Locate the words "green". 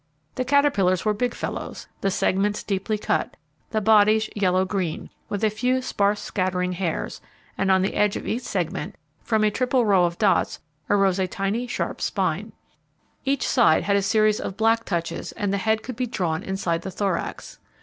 4.65-5.11